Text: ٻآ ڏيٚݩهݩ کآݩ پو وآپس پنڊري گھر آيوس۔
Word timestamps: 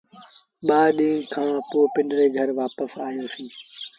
ٻآ 0.67 0.81
ڏيٚݩهݩ 0.97 1.29
کآݩ 1.33 1.63
پو 1.69 1.77
وآپس 1.81 1.91
پنڊري 1.93 2.27
گھر 2.35 2.47
آيوس۔ 3.07 3.35